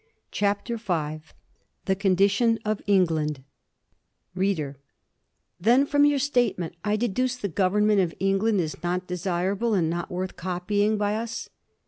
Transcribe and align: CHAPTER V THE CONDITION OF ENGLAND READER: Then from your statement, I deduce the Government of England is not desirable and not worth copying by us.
CHAPTER 0.31 0.77
V 0.77 1.21
THE 1.85 1.95
CONDITION 1.95 2.57
OF 2.65 2.81
ENGLAND 2.87 3.43
READER: 4.33 4.79
Then 5.59 5.85
from 5.85 6.05
your 6.05 6.17
statement, 6.17 6.73
I 6.83 6.95
deduce 6.95 7.35
the 7.35 7.47
Government 7.47 8.01
of 8.01 8.15
England 8.19 8.61
is 8.61 8.81
not 8.81 9.05
desirable 9.05 9.75
and 9.75 9.91
not 9.91 10.09
worth 10.09 10.35
copying 10.35 10.97
by 10.97 11.17
us. 11.17 11.49